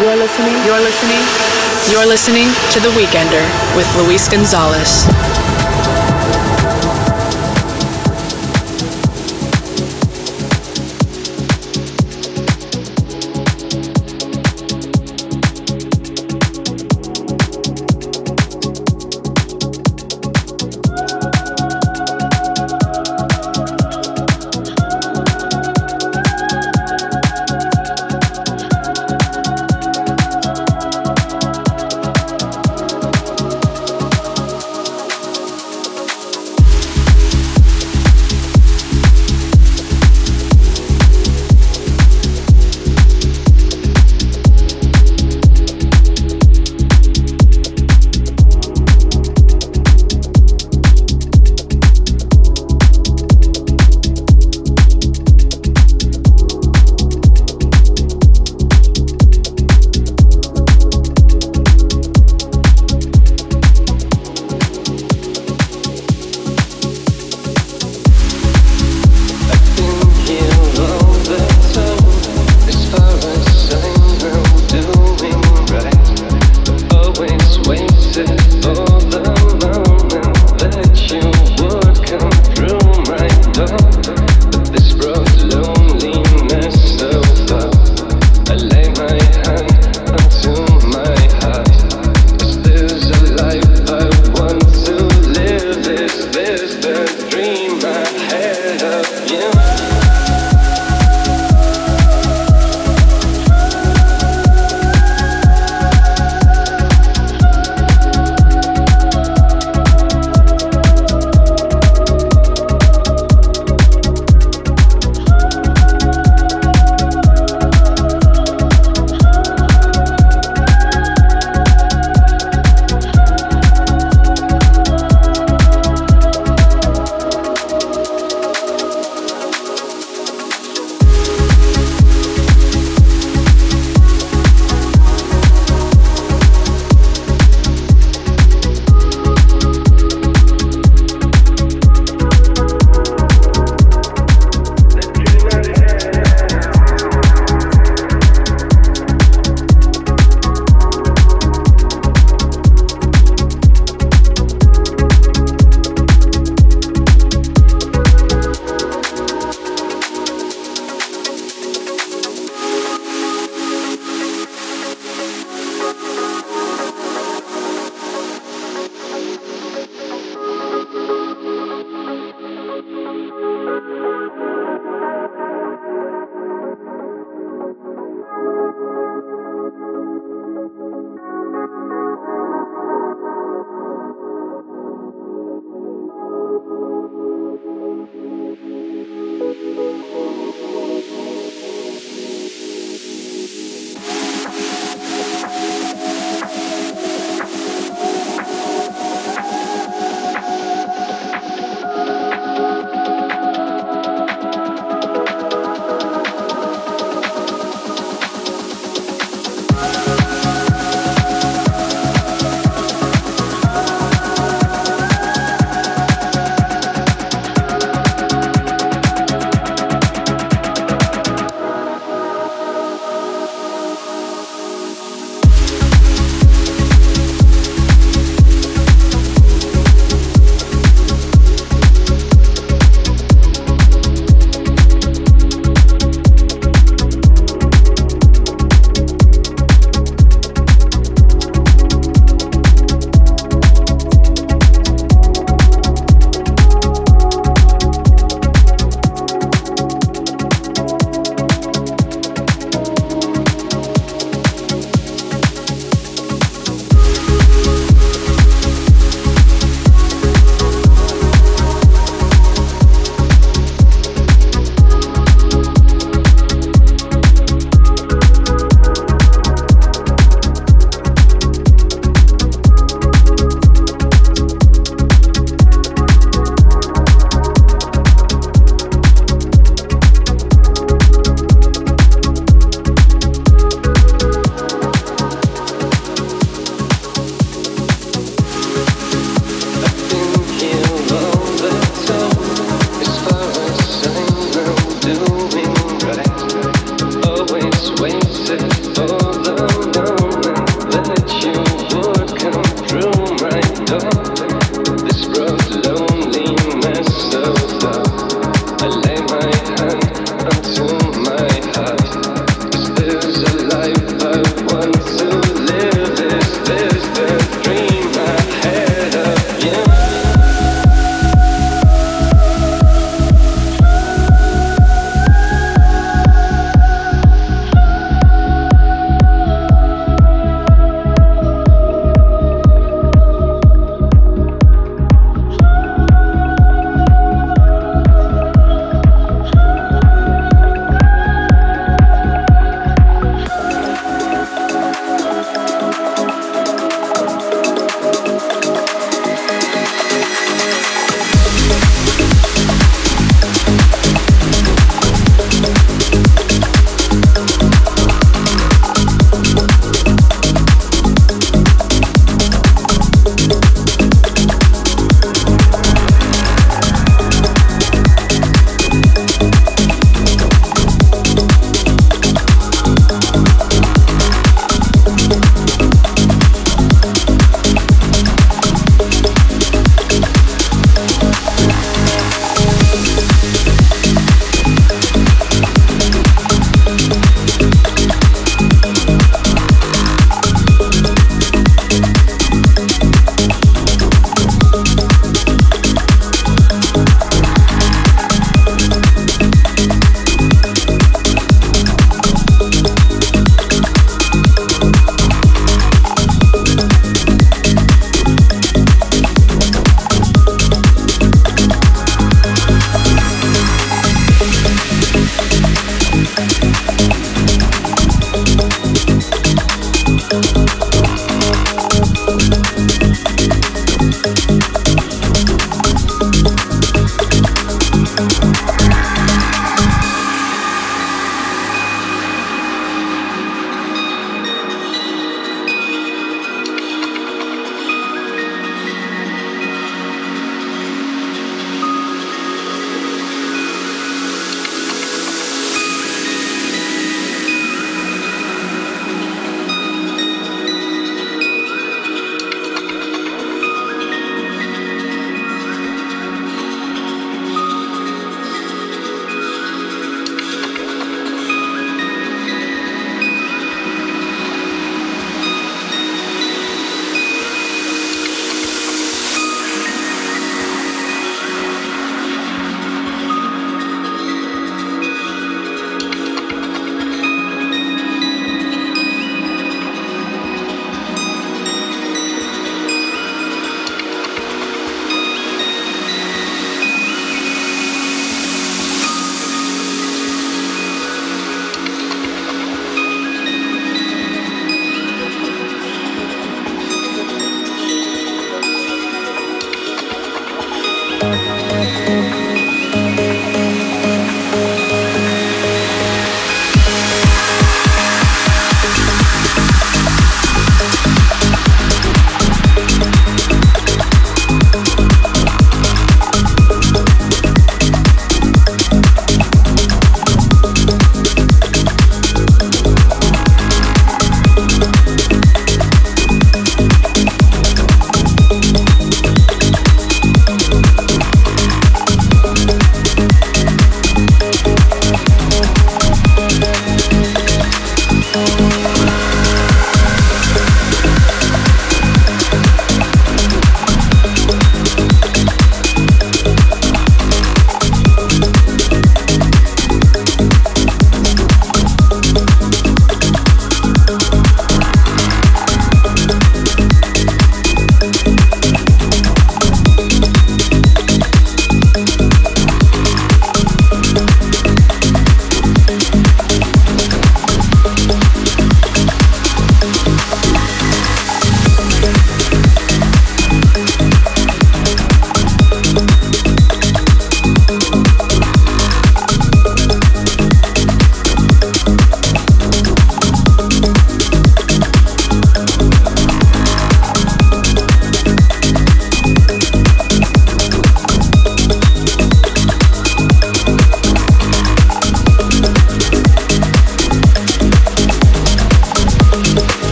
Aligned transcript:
You're 0.00 0.14
listening. 0.14 0.52
You're 0.66 0.78
listening. 0.78 1.22
You're 1.90 2.06
listening 2.06 2.48
to 2.72 2.80
The 2.80 2.90
Weekender 2.90 3.40
with 3.74 3.88
Luis 3.96 4.28
Gonzalez. 4.28 5.06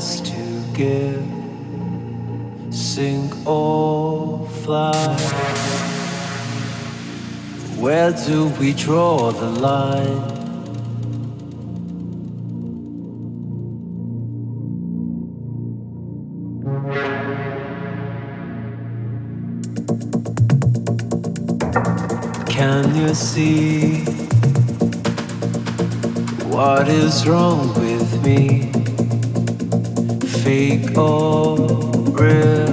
To 0.00 0.62
give, 0.72 1.22
sink 2.74 3.46
or 3.46 4.48
fly. 4.64 5.16
Where 7.78 8.10
do 8.12 8.48
we 8.58 8.72
draw 8.72 9.32
the 9.32 9.50
line? 9.60 10.32
Can 22.46 22.94
you 22.94 23.14
see 23.14 24.04
what 26.48 26.88
is 26.88 27.26
wrong 27.28 27.74
with 27.74 28.24
me? 28.24 28.91
Fake 30.42 30.98
or 30.98 31.56
real? 32.18 32.72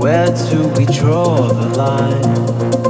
Where 0.00 0.26
do 0.50 0.66
we 0.76 0.84
draw 0.86 1.46
the 1.46 1.68
line? 1.76 2.85